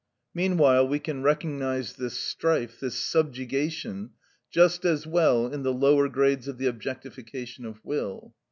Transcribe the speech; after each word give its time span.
Meanwhile 0.33 0.87
we 0.87 0.97
can 0.97 1.21
recognise 1.21 1.93
this 1.93 2.17
strife, 2.17 2.79
this 2.79 2.95
subjugation, 2.97 4.09
just 4.49 4.83
as 4.83 5.05
well 5.05 5.45
in 5.45 5.61
the 5.61 5.71
lower 5.73 6.09
grades 6.09 6.47
of 6.47 6.57
the 6.57 6.65
objectification 6.65 7.65
of 7.65 7.79
will. 7.85 8.33